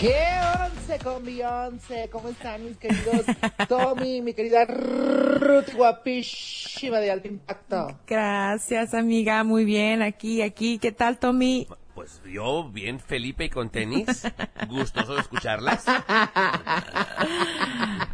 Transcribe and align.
¿Qué 0.00 0.16
once 0.64 0.98
con 1.04 1.22
Beyoncé? 1.26 2.08
¿Cómo 2.10 2.30
están 2.30 2.64
mis 2.64 2.78
queridos 2.78 3.26
Tommy, 3.68 4.22
mi 4.22 4.32
querida 4.32 4.64
Ruth 4.64 5.74
guapísima 5.74 7.00
de 7.00 7.10
alto 7.10 7.28
impacto? 7.28 7.98
Gracias, 8.06 8.94
amiga. 8.94 9.44
Muy 9.44 9.66
bien, 9.66 10.00
aquí, 10.00 10.40
aquí. 10.40 10.78
¿Qué 10.78 10.90
tal, 10.90 11.18
Tommy? 11.18 11.68
Pues 11.94 12.22
yo 12.24 12.70
bien 12.70 12.98
Felipe 12.98 13.44
y 13.44 13.50
con 13.50 13.68
tenis. 13.68 14.26
Gustoso 14.70 15.16
de 15.16 15.20
escucharlas. 15.20 15.84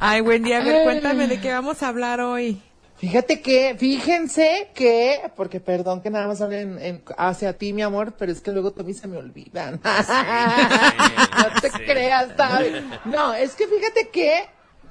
Ay, 0.00 0.22
buen 0.22 0.42
día. 0.42 0.58
A 0.58 0.64
ver, 0.64 0.82
cuéntame 0.82 1.28
de 1.28 1.40
qué 1.40 1.52
vamos 1.52 1.84
a 1.84 1.88
hablar 1.88 2.20
hoy. 2.20 2.60
Fíjate 2.98 3.42
que, 3.42 3.76
fíjense 3.78 4.70
que, 4.74 5.30
porque 5.36 5.60
perdón 5.60 6.00
que 6.00 6.08
nada 6.08 6.26
más 6.26 6.40
hablen 6.40 6.78
en, 6.80 7.02
hacia 7.18 7.52
ti, 7.58 7.74
mi 7.74 7.82
amor, 7.82 8.14
pero 8.18 8.32
es 8.32 8.40
que 8.40 8.52
luego 8.52 8.72
Tommy 8.72 8.94
se 8.94 9.06
me 9.06 9.18
olvidan. 9.18 9.80
no 9.84 11.60
te 11.60 11.70
creas, 11.84 12.28
¿sabes? 12.36 12.82
No, 13.04 13.34
es 13.34 13.54
que 13.54 13.66
fíjate 13.66 14.08
que 14.08 14.44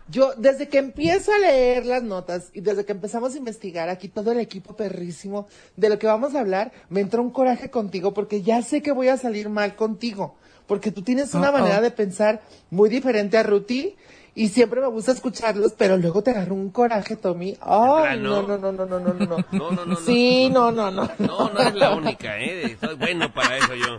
yo, 0.07 0.33
desde 0.37 0.69
que 0.69 0.77
empiezo 0.77 1.33
a 1.33 1.39
leer 1.39 1.87
las 1.87 2.03
notas 2.03 2.51
y 2.53 2.61
desde 2.61 2.85
que 2.85 2.91
empezamos 2.91 3.33
a 3.33 3.37
investigar 3.39 3.89
aquí 3.89 4.07
todo 4.07 4.31
el 4.31 4.39
equipo 4.39 4.75
perrísimo 4.75 5.47
de 5.75 5.89
lo 5.89 5.97
que 5.97 6.05
vamos 6.05 6.35
a 6.35 6.41
hablar, 6.41 6.71
me 6.89 7.01
entra 7.01 7.21
un 7.21 7.31
coraje 7.31 7.71
contigo 7.71 8.13
porque 8.13 8.43
ya 8.43 8.61
sé 8.61 8.83
que 8.83 8.91
voy 8.91 9.07
a 9.07 9.17
salir 9.17 9.49
mal 9.49 9.75
contigo. 9.75 10.35
Porque 10.67 10.91
tú 10.91 11.03
tienes 11.03 11.33
una 11.35 11.51
manera 11.51 11.79
de 11.79 11.91
pensar 11.91 12.41
muy 12.71 12.89
diferente 12.89 13.37
a 13.37 13.43
Ruti 13.43 13.95
y 14.37 14.49
siempre 14.49 14.81
me 14.81 14.87
gusta 14.87 15.13
escucharlos, 15.13 15.73
pero 15.77 15.95
luego 15.95 16.21
te 16.21 16.31
agarro 16.31 16.55
un 16.55 16.69
coraje, 16.69 17.15
Tommy. 17.15 17.57
Ay, 17.61 18.19
no, 18.19 18.43
no, 18.43 18.57
no, 18.57 18.73
no, 18.73 18.85
no, 18.85 18.99
no, 18.99 19.13
no. 19.25 19.37
No, 19.51 19.71
no, 19.71 19.85
no. 19.85 19.95
Sí, 19.95 20.49
no, 20.49 20.73
no, 20.73 20.91
no. 20.91 21.09
No, 21.19 21.49
no 21.49 21.59
es 21.61 21.73
la 21.73 21.95
única, 21.95 22.37
¿eh? 22.37 22.75
Soy 22.81 22.95
bueno 22.95 23.33
para 23.33 23.57
eso 23.57 23.73
yo. 23.75 23.97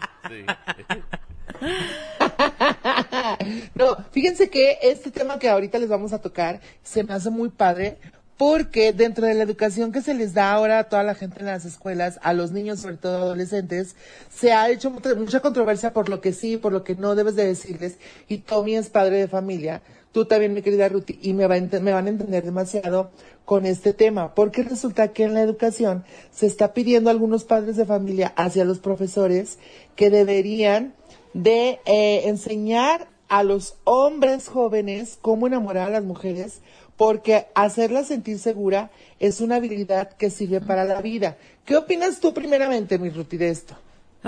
no, 3.74 3.96
fíjense 4.10 4.50
que 4.50 4.78
este 4.82 5.10
tema 5.10 5.38
que 5.38 5.48
ahorita 5.48 5.78
les 5.78 5.88
vamos 5.88 6.12
a 6.12 6.20
tocar 6.20 6.60
se 6.82 7.02
me 7.02 7.14
hace 7.14 7.30
muy 7.30 7.48
padre 7.48 7.96
porque 8.36 8.92
dentro 8.92 9.26
de 9.26 9.34
la 9.34 9.42
educación 9.42 9.92
que 9.92 10.02
se 10.02 10.14
les 10.14 10.34
da 10.34 10.52
ahora 10.52 10.78
a 10.78 10.84
toda 10.88 11.02
la 11.02 11.14
gente 11.14 11.40
en 11.40 11.46
las 11.46 11.64
escuelas, 11.64 12.18
a 12.22 12.32
los 12.34 12.52
niños, 12.52 12.80
sobre 12.80 12.96
todo 12.96 13.16
adolescentes, 13.16 13.96
se 14.30 14.52
ha 14.52 14.68
hecho 14.68 14.90
mucha 14.90 15.40
controversia 15.40 15.92
por 15.92 16.08
lo 16.08 16.20
que 16.20 16.32
sí, 16.32 16.56
por 16.56 16.72
lo 16.72 16.84
que 16.84 16.96
no 16.96 17.14
debes 17.14 17.36
de 17.36 17.46
decirles. 17.46 17.96
Y 18.28 18.38
Tommy 18.38 18.76
es 18.76 18.90
padre 18.90 19.18
de 19.18 19.28
familia, 19.28 19.80
tú 20.12 20.26
también, 20.26 20.52
mi 20.52 20.62
querida 20.62 20.88
Ruth, 20.88 21.10
y 21.22 21.32
me, 21.32 21.48
me 21.48 21.92
van 21.92 22.06
a 22.06 22.10
entender 22.10 22.44
demasiado 22.44 23.10
con 23.44 23.64
este 23.64 23.92
tema, 23.92 24.34
porque 24.34 24.62
resulta 24.64 25.12
que 25.12 25.22
en 25.22 25.34
la 25.34 25.40
educación 25.40 26.04
se 26.30 26.46
está 26.46 26.74
pidiendo 26.74 27.08
a 27.08 27.12
algunos 27.12 27.44
padres 27.44 27.76
de 27.76 27.86
familia 27.86 28.32
hacia 28.36 28.64
los 28.64 28.80
profesores 28.80 29.58
que 29.94 30.10
deberían 30.10 30.94
de 31.32 31.80
eh, 31.86 32.22
enseñar 32.28 33.08
a 33.28 33.42
los 33.42 33.76
hombres 33.84 34.48
jóvenes 34.48 35.18
cómo 35.20 35.46
enamorar 35.46 35.88
a 35.88 35.92
las 35.92 36.04
mujeres, 36.04 36.60
porque 36.96 37.46
hacerla 37.54 38.04
sentir 38.04 38.38
segura 38.38 38.90
es 39.20 39.40
una 39.40 39.56
habilidad 39.56 40.10
que 40.12 40.30
sirve 40.30 40.60
para 40.60 40.84
la 40.84 41.00
vida. 41.00 41.36
¿Qué 41.64 41.76
opinas 41.76 42.20
tú 42.20 42.32
primeramente, 42.32 42.98
mi 42.98 43.10
Ruti, 43.10 43.36
de 43.36 43.50
esto? 43.50 43.76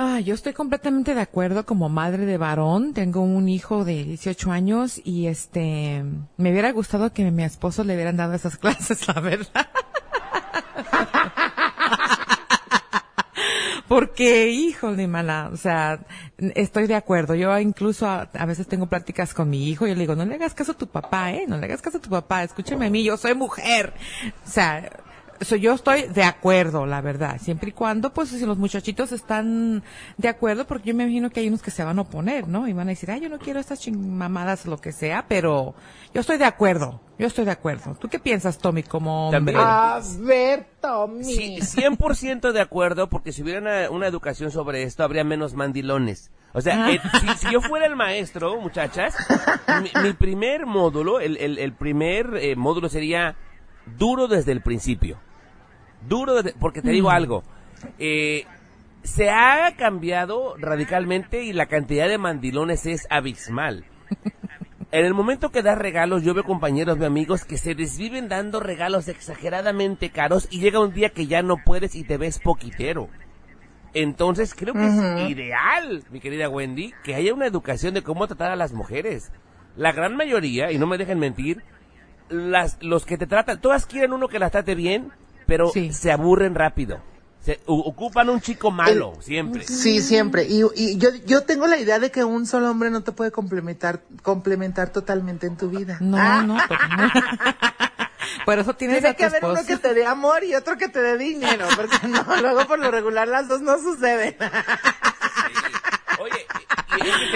Ah, 0.00 0.20
yo 0.20 0.34
estoy 0.34 0.52
completamente 0.52 1.14
de 1.14 1.20
acuerdo 1.20 1.66
como 1.66 1.88
madre 1.88 2.24
de 2.24 2.36
varón. 2.36 2.94
Tengo 2.94 3.22
un 3.22 3.48
hijo 3.48 3.84
de 3.84 4.04
18 4.04 4.52
años 4.52 5.00
y 5.02 5.26
este, 5.26 6.04
me 6.36 6.52
hubiera 6.52 6.70
gustado 6.70 7.12
que 7.12 7.28
mi 7.32 7.42
esposo 7.42 7.82
le 7.82 7.94
hubieran 7.94 8.16
dado 8.16 8.34
esas 8.34 8.56
clases, 8.58 9.08
la 9.08 9.20
verdad. 9.20 9.66
Porque, 13.88 14.50
híjole, 14.50 15.06
mala, 15.06 15.48
o 15.52 15.56
sea, 15.56 15.98
estoy 16.38 16.86
de 16.86 16.94
acuerdo. 16.94 17.34
Yo 17.34 17.58
incluso 17.58 18.06
a, 18.06 18.46
veces 18.46 18.68
tengo 18.68 18.86
pláticas 18.86 19.32
con 19.32 19.48
mi 19.48 19.66
hijo 19.68 19.86
y 19.86 19.94
le 19.94 20.00
digo, 20.00 20.14
no 20.14 20.26
le 20.26 20.34
hagas 20.34 20.52
caso 20.52 20.72
a 20.72 20.76
tu 20.76 20.86
papá, 20.86 21.32
¿eh? 21.32 21.46
No 21.48 21.56
le 21.56 21.64
hagas 21.64 21.80
caso 21.80 21.96
a 21.98 22.00
tu 22.00 22.10
papá, 22.10 22.44
escúchame 22.44 22.86
a 22.86 22.90
mí, 22.90 23.02
yo 23.02 23.16
soy 23.16 23.34
mujer. 23.34 23.94
O 24.46 24.50
sea, 24.50 24.90
yo 25.40 25.74
estoy 25.74 26.02
de 26.08 26.24
acuerdo, 26.24 26.86
la 26.86 27.00
verdad, 27.00 27.40
siempre 27.40 27.70
y 27.70 27.72
cuando, 27.72 28.12
pues, 28.12 28.30
si 28.30 28.44
los 28.44 28.58
muchachitos 28.58 29.12
están 29.12 29.82
de 30.16 30.28
acuerdo, 30.28 30.66
porque 30.66 30.88
yo 30.88 30.94
me 30.94 31.04
imagino 31.04 31.30
que 31.30 31.40
hay 31.40 31.48
unos 31.48 31.62
que 31.62 31.70
se 31.70 31.84
van 31.84 31.98
a 31.98 32.02
oponer, 32.02 32.48
¿no? 32.48 32.66
Y 32.68 32.72
van 32.72 32.88
a 32.88 32.90
decir, 32.90 33.10
ay, 33.10 33.20
yo 33.20 33.28
no 33.28 33.38
quiero 33.38 33.60
estas 33.60 33.86
mamadas, 33.88 34.66
lo 34.66 34.78
que 34.78 34.92
sea, 34.92 35.26
pero 35.28 35.74
yo 36.14 36.20
estoy 36.20 36.38
de 36.38 36.44
acuerdo, 36.44 37.00
yo 37.18 37.26
estoy 37.26 37.44
de 37.44 37.52
acuerdo. 37.52 37.94
¿Tú 37.94 38.08
qué 38.08 38.18
piensas, 38.18 38.58
Tommy, 38.58 38.82
como 38.82 39.28
hombre? 39.28 39.56
A 39.58 40.00
ver, 40.20 40.66
Tommy. 40.80 41.24
Sí, 41.24 41.58
100% 41.60 42.52
de 42.52 42.60
acuerdo, 42.60 43.08
porque 43.08 43.32
si 43.32 43.42
hubiera 43.42 43.90
una, 43.90 44.06
educación 44.06 44.50
sobre 44.50 44.82
esto, 44.82 45.04
habría 45.04 45.24
menos 45.24 45.54
mandilones. 45.54 46.30
O 46.54 46.60
sea, 46.60 46.86
ah. 46.86 46.92
eh, 46.92 47.00
si, 47.38 47.52
yo 47.52 47.60
fuera 47.60 47.86
el 47.86 47.94
maestro, 47.94 48.60
muchachas, 48.60 49.14
mi, 50.02 50.12
primer 50.14 50.66
módulo, 50.66 51.20
el, 51.20 51.36
el, 51.36 51.72
primer 51.74 52.36
eh, 52.36 52.56
módulo 52.56 52.88
sería 52.88 53.36
duro 53.96 54.28
desde 54.28 54.52
el 54.52 54.62
principio 54.62 55.18
duro, 56.06 56.34
porque 56.60 56.82
te 56.82 56.90
digo 56.90 57.08
mm. 57.08 57.12
algo, 57.12 57.44
eh, 57.98 58.44
se 59.02 59.30
ha 59.30 59.74
cambiado 59.76 60.56
radicalmente 60.58 61.42
y 61.42 61.52
la 61.52 61.66
cantidad 61.66 62.08
de 62.08 62.18
mandilones 62.18 62.86
es 62.86 63.06
abismal. 63.10 63.84
En 64.90 65.04
el 65.04 65.12
momento 65.12 65.50
que 65.50 65.62
das 65.62 65.76
regalos, 65.76 66.22
yo 66.22 66.32
veo 66.32 66.44
compañeros, 66.44 66.98
veo 66.98 67.08
amigos 67.08 67.44
que 67.44 67.58
se 67.58 67.74
desviven 67.74 68.30
dando 68.30 68.58
regalos 68.58 69.08
exageradamente 69.08 70.08
caros 70.08 70.48
y 70.50 70.60
llega 70.60 70.80
un 70.80 70.94
día 70.94 71.10
que 71.10 71.26
ya 71.26 71.42
no 71.42 71.58
puedes 71.62 71.94
y 71.94 72.04
te 72.04 72.16
ves 72.16 72.38
poquitero. 72.38 73.10
Entonces 73.92 74.54
creo 74.54 74.72
que 74.72 74.86
es 74.86 75.30
ideal, 75.30 76.04
mi 76.10 76.20
querida 76.20 76.48
Wendy, 76.48 76.94
que 77.04 77.14
haya 77.14 77.34
una 77.34 77.46
educación 77.46 77.92
de 77.92 78.02
cómo 78.02 78.26
tratar 78.26 78.50
a 78.50 78.56
las 78.56 78.72
mujeres. 78.72 79.30
La 79.76 79.92
gran 79.92 80.16
mayoría, 80.16 80.72
y 80.72 80.78
no 80.78 80.86
me 80.86 80.96
dejen 80.96 81.18
mentir, 81.18 81.62
las, 82.30 82.78
los 82.82 83.04
que 83.04 83.18
te 83.18 83.26
tratan, 83.26 83.60
todas 83.60 83.84
quieren 83.84 84.14
uno 84.14 84.28
que 84.28 84.38
las 84.38 84.52
trate 84.52 84.74
bien, 84.74 85.12
pero 85.48 85.72
se 85.72 86.12
aburren 86.12 86.54
rápido. 86.54 87.00
Se 87.40 87.58
ocupan 87.64 88.28
un 88.28 88.42
chico 88.42 88.70
malo, 88.70 89.14
siempre. 89.20 89.64
Sí, 89.66 90.02
siempre. 90.02 90.44
Y, 90.44 90.62
y, 90.76 90.98
yo, 90.98 91.08
yo 91.24 91.44
tengo 91.44 91.66
la 91.66 91.78
idea 91.78 91.98
de 91.98 92.10
que 92.10 92.22
un 92.22 92.44
solo 92.44 92.70
hombre 92.70 92.90
no 92.90 93.02
te 93.02 93.12
puede 93.12 93.30
complementar, 93.30 94.02
complementar 94.22 94.90
totalmente 94.90 95.46
en 95.46 95.56
tu 95.56 95.70
vida. 95.70 95.96
No, 96.00 96.18
ah. 96.20 96.42
no, 96.42 96.58
Por 98.44 98.58
eso 98.58 98.74
tienes 98.74 99.00
Tiene 99.00 99.16
que 99.16 99.24
haber 99.24 99.42
uno 99.42 99.64
que 99.66 99.78
te 99.78 99.94
dé 99.94 100.04
amor 100.04 100.44
y 100.44 100.54
otro 100.54 100.76
que 100.76 100.88
te 100.88 101.00
dé 101.00 101.16
dinero, 101.16 101.66
porque 101.74 101.96
no, 102.08 102.22
luego 102.42 102.66
por 102.66 102.78
lo 102.78 102.90
regular 102.90 103.26
las 103.26 103.48
dos 103.48 103.62
no 103.62 103.78
suceden. 103.78 104.36
Oye, 106.20 106.46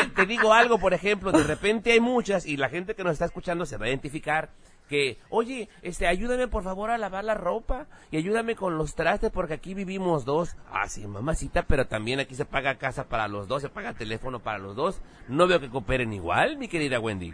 y, 0.04 0.08
te 0.08 0.26
digo 0.26 0.52
algo, 0.52 0.78
por 0.78 0.92
ejemplo, 0.92 1.32
de 1.32 1.44
repente 1.44 1.92
hay 1.92 2.00
muchas 2.00 2.44
y 2.44 2.58
la 2.58 2.68
gente 2.68 2.94
que 2.94 3.04
nos 3.04 3.14
está 3.14 3.24
escuchando 3.24 3.64
se 3.64 3.78
va 3.78 3.86
a 3.86 3.88
identificar 3.88 4.50
que, 4.88 5.18
oye, 5.30 5.68
este, 5.82 6.06
ayúdame 6.06 6.48
por 6.48 6.62
favor 6.62 6.90
a 6.90 6.98
lavar 6.98 7.24
la 7.24 7.34
ropa 7.34 7.86
y 8.10 8.16
ayúdame 8.16 8.56
con 8.56 8.76
los 8.76 8.94
trastes 8.94 9.30
porque 9.30 9.54
aquí 9.54 9.74
vivimos 9.74 10.24
dos. 10.24 10.56
Ah, 10.70 10.88
sí, 10.88 11.06
mamacita, 11.06 11.64
pero 11.66 11.86
también 11.86 12.20
aquí 12.20 12.34
se 12.34 12.44
paga 12.44 12.78
casa 12.78 13.04
para 13.04 13.28
los 13.28 13.48
dos, 13.48 13.62
se 13.62 13.68
paga 13.68 13.94
teléfono 13.94 14.40
para 14.40 14.58
los 14.58 14.76
dos. 14.76 15.00
No 15.28 15.46
veo 15.46 15.60
que 15.60 15.70
cooperen 15.70 16.12
igual, 16.12 16.58
mi 16.58 16.68
querida 16.68 17.00
Wendy. 17.00 17.32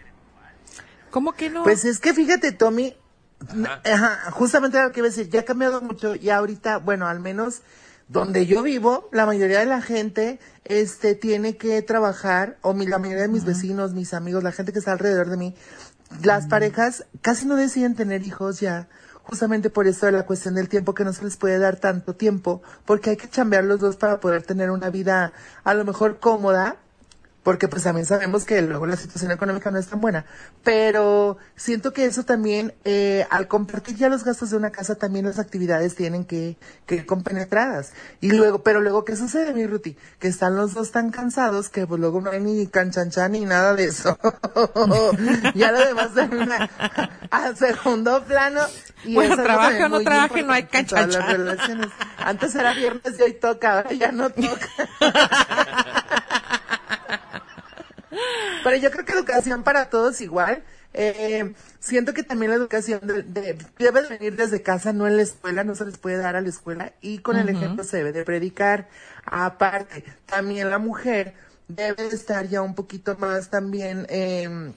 ¿Cómo 1.10 1.32
que 1.32 1.50
no? 1.50 1.64
Pues 1.64 1.84
es 1.84 2.00
que 2.00 2.14
fíjate, 2.14 2.52
Tommy, 2.52 2.94
justamente 4.32 4.82
lo 4.82 4.92
que 4.92 5.00
iba 5.00 5.08
a 5.08 5.10
decir, 5.10 5.28
ya 5.28 5.40
ha 5.40 5.44
cambiado 5.44 5.80
mucho 5.80 6.14
y 6.14 6.30
ahorita, 6.30 6.78
bueno, 6.78 7.06
al 7.06 7.20
menos 7.20 7.62
donde 8.08 8.46
yo 8.46 8.62
vivo, 8.62 9.08
la 9.12 9.26
mayoría 9.26 9.58
de 9.60 9.66
la 9.66 9.82
gente 9.82 10.38
este 10.64 11.14
tiene 11.14 11.56
que 11.56 11.82
trabajar 11.82 12.56
o 12.62 12.72
mi, 12.72 12.86
la 12.86 12.98
mayoría 12.98 13.22
de 13.22 13.28
mis 13.28 13.44
vecinos, 13.44 13.92
mis 13.92 14.14
amigos, 14.14 14.42
la 14.42 14.52
gente 14.52 14.72
que 14.72 14.78
está 14.78 14.92
alrededor 14.92 15.28
de 15.28 15.36
mí 15.36 15.54
las 16.22 16.46
parejas 16.46 17.04
casi 17.20 17.46
no 17.46 17.56
deciden 17.56 17.94
tener 17.94 18.26
hijos 18.26 18.60
ya, 18.60 18.88
justamente 19.22 19.70
por 19.70 19.86
eso 19.86 20.06
de 20.06 20.12
la 20.12 20.26
cuestión 20.26 20.54
del 20.54 20.68
tiempo 20.68 20.94
que 20.94 21.04
no 21.04 21.12
se 21.12 21.24
les 21.24 21.36
puede 21.36 21.58
dar 21.58 21.76
tanto 21.76 22.14
tiempo, 22.14 22.62
porque 22.84 23.10
hay 23.10 23.16
que 23.16 23.28
chambear 23.28 23.64
los 23.64 23.80
dos 23.80 23.96
para 23.96 24.20
poder 24.20 24.42
tener 24.42 24.70
una 24.70 24.90
vida 24.90 25.32
a 25.64 25.74
lo 25.74 25.84
mejor 25.84 26.18
cómoda 26.18 26.76
porque 27.48 27.66
pues 27.66 27.84
también 27.84 28.04
sabemos 28.04 28.44
que 28.44 28.60
luego 28.60 28.86
la 28.86 28.98
situación 28.98 29.30
económica 29.30 29.70
no 29.70 29.78
es 29.78 29.86
tan 29.86 30.02
buena. 30.02 30.26
Pero 30.64 31.38
siento 31.56 31.94
que 31.94 32.04
eso 32.04 32.22
también, 32.22 32.74
eh, 32.84 33.26
al 33.30 33.48
compartir 33.48 33.96
ya 33.96 34.10
los 34.10 34.22
gastos 34.22 34.50
de 34.50 34.58
una 34.58 34.70
casa, 34.70 34.96
también 34.96 35.24
las 35.24 35.38
actividades 35.38 35.94
tienen 35.94 36.26
que, 36.26 36.58
que 36.84 36.96
ir 36.96 37.06
compenetradas. 37.06 37.94
Y 38.20 38.32
luego, 38.32 38.62
pero 38.62 38.82
luego, 38.82 39.06
¿qué 39.06 39.16
sucede, 39.16 39.54
mi 39.54 39.66
Ruti? 39.66 39.96
Que 40.18 40.28
están 40.28 40.56
los 40.56 40.74
dos 40.74 40.90
tan 40.90 41.10
cansados 41.10 41.70
que 41.70 41.86
pues 41.86 41.98
luego 41.98 42.20
no 42.20 42.32
hay 42.32 42.40
ni 42.40 42.66
canchanchan 42.66 43.32
ni 43.32 43.46
nada 43.46 43.72
de 43.74 43.84
eso. 43.84 44.18
ya 45.54 45.72
lo 45.72 45.78
demás 45.86 46.12
termina 46.12 46.68
a 47.30 47.56
segundo 47.56 48.24
plano. 48.24 48.60
Y 49.04 49.14
bueno, 49.14 49.42
trabaje 49.42 49.84
o 49.84 49.88
no 49.88 50.00
trabaje, 50.02 50.42
no 50.42 50.52
hay 50.52 50.64
canchanchan. 50.64 51.48
Antes 52.18 52.54
era 52.54 52.74
viernes 52.74 53.18
y 53.18 53.22
hoy 53.22 53.32
toca, 53.32 53.78
ahora 53.78 53.92
ya 53.94 54.12
no 54.12 54.28
toca. 54.28 54.68
Pero 58.68 58.82
yo 58.82 58.90
creo 58.90 59.06
que 59.06 59.12
educación 59.14 59.62
para 59.62 59.88
todos 59.88 60.20
igual. 60.20 60.62
Eh, 60.92 61.54
siento 61.80 62.12
que 62.12 62.22
también 62.22 62.50
la 62.50 62.58
educación 62.58 63.00
debe 63.02 64.08
venir 64.10 64.36
desde 64.36 64.60
casa, 64.60 64.92
no 64.92 65.06
en 65.06 65.16
la 65.16 65.22
escuela, 65.22 65.64
no 65.64 65.74
se 65.74 65.86
les 65.86 65.96
puede 65.96 66.18
dar 66.18 66.36
a 66.36 66.42
la 66.42 66.50
escuela 66.50 66.92
y 67.00 67.20
con 67.20 67.38
el 67.38 67.48
ejemplo 67.48 67.82
se 67.82 67.96
debe 67.96 68.12
de 68.12 68.24
predicar. 68.24 68.90
Aparte, 69.24 70.04
también 70.26 70.68
la 70.68 70.76
mujer 70.76 71.32
debe 71.66 72.08
estar 72.08 72.46
ya 72.46 72.60
un 72.60 72.74
poquito 72.74 73.16
más 73.16 73.48
también, 73.48 74.06
eh, 74.10 74.74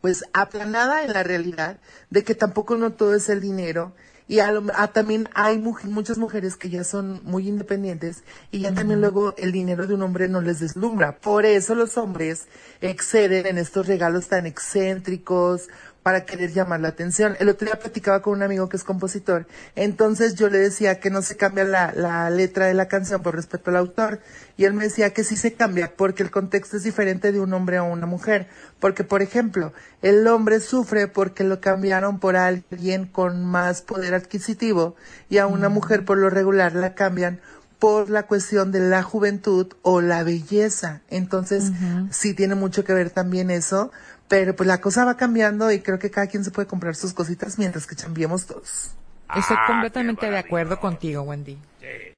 pues 0.00 0.24
aplanada 0.32 1.04
en 1.04 1.12
la 1.12 1.22
realidad 1.22 1.76
de 2.08 2.24
que 2.24 2.34
tampoco 2.34 2.78
no 2.78 2.94
todo 2.94 3.14
es 3.14 3.28
el 3.28 3.42
dinero 3.42 3.94
y 4.28 4.40
a 4.40 4.52
a, 4.74 4.88
también 4.88 5.28
hay 5.34 5.58
muchas 5.58 6.18
mujeres 6.18 6.56
que 6.56 6.68
ya 6.68 6.82
son 6.84 7.20
muy 7.24 7.48
independientes 7.48 8.24
y 8.50 8.60
ya 8.60 8.74
también 8.74 9.00
luego 9.00 9.34
el 9.36 9.52
dinero 9.52 9.86
de 9.86 9.94
un 9.94 10.02
hombre 10.02 10.28
no 10.28 10.40
les 10.40 10.60
deslumbra. 10.60 11.18
Por 11.18 11.46
eso 11.46 11.74
los 11.74 11.96
hombres 11.96 12.46
exceden 12.80 13.46
en 13.46 13.58
estos 13.58 13.86
regalos 13.86 14.28
tan 14.28 14.46
excéntricos 14.46 15.68
para 16.06 16.24
querer 16.24 16.52
llamar 16.52 16.78
la 16.78 16.86
atención. 16.86 17.34
El 17.40 17.48
otro 17.48 17.66
día 17.66 17.80
platicaba 17.80 18.22
con 18.22 18.34
un 18.34 18.44
amigo 18.44 18.68
que 18.68 18.76
es 18.76 18.84
compositor, 18.84 19.48
entonces 19.74 20.36
yo 20.36 20.48
le 20.48 20.58
decía 20.58 21.00
que 21.00 21.10
no 21.10 21.20
se 21.20 21.36
cambia 21.36 21.64
la, 21.64 21.92
la 21.96 22.30
letra 22.30 22.66
de 22.66 22.74
la 22.74 22.86
canción 22.86 23.24
por 23.24 23.34
respeto 23.34 23.70
al 23.70 23.76
autor, 23.76 24.20
y 24.56 24.66
él 24.66 24.72
me 24.72 24.84
decía 24.84 25.12
que 25.12 25.24
sí 25.24 25.36
se 25.36 25.54
cambia 25.54 25.96
porque 25.96 26.22
el 26.22 26.30
contexto 26.30 26.76
es 26.76 26.84
diferente 26.84 27.32
de 27.32 27.40
un 27.40 27.52
hombre 27.52 27.78
a 27.78 27.82
una 27.82 28.06
mujer, 28.06 28.46
porque 28.78 29.02
por 29.02 29.20
ejemplo, 29.20 29.72
el 30.00 30.24
hombre 30.28 30.60
sufre 30.60 31.08
porque 31.08 31.42
lo 31.42 31.60
cambiaron 31.60 32.20
por 32.20 32.36
alguien 32.36 33.06
con 33.06 33.44
más 33.44 33.82
poder 33.82 34.14
adquisitivo 34.14 34.94
y 35.28 35.38
a 35.38 35.48
una 35.48 35.68
mujer 35.68 36.04
por 36.04 36.18
lo 36.18 36.30
regular 36.30 36.76
la 36.76 36.94
cambian 36.94 37.40
por 37.78 38.10
la 38.10 38.24
cuestión 38.24 38.72
de 38.72 38.80
la 38.80 39.02
juventud 39.02 39.68
o 39.82 40.00
la 40.00 40.22
belleza. 40.22 41.02
Entonces, 41.08 41.72
sí 42.10 42.34
tiene 42.34 42.54
mucho 42.54 42.84
que 42.84 42.94
ver 42.94 43.10
también 43.10 43.50
eso, 43.50 43.92
pero 44.28 44.56
pues 44.56 44.66
la 44.66 44.80
cosa 44.80 45.04
va 45.04 45.16
cambiando 45.16 45.70
y 45.70 45.80
creo 45.80 45.98
que 45.98 46.10
cada 46.10 46.26
quien 46.26 46.44
se 46.44 46.50
puede 46.50 46.66
comprar 46.66 46.96
sus 46.96 47.12
cositas 47.12 47.58
mientras 47.58 47.86
que 47.86 47.94
chambiemos 47.94 48.46
todos. 48.46 48.90
Estoy 49.34 49.56
ah, 49.58 49.64
completamente 49.66 50.30
de 50.30 50.38
acuerdo 50.38 50.78
contigo, 50.78 51.22
Wendy. 51.22 51.58